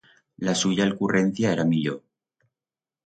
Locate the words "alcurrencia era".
0.87-1.63